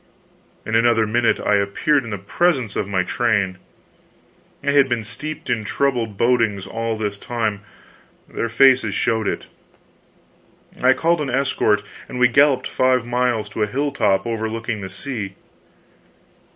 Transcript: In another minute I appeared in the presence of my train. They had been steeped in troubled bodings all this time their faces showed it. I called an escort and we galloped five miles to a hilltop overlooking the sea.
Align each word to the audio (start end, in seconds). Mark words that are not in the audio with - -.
In 0.65 0.73
another 0.73 1.05
minute 1.05 1.39
I 1.39 1.57
appeared 1.57 2.03
in 2.03 2.09
the 2.09 2.17
presence 2.17 2.75
of 2.75 2.87
my 2.87 3.03
train. 3.03 3.59
They 4.63 4.73
had 4.73 4.89
been 4.89 5.03
steeped 5.03 5.47
in 5.47 5.63
troubled 5.63 6.17
bodings 6.17 6.65
all 6.65 6.97
this 6.97 7.19
time 7.19 7.61
their 8.27 8.49
faces 8.49 8.95
showed 8.95 9.27
it. 9.27 9.45
I 10.81 10.93
called 10.93 11.21
an 11.21 11.29
escort 11.29 11.83
and 12.09 12.17
we 12.17 12.29
galloped 12.29 12.65
five 12.65 13.05
miles 13.05 13.47
to 13.49 13.61
a 13.61 13.67
hilltop 13.67 14.25
overlooking 14.25 14.81
the 14.81 14.89
sea. 14.89 15.35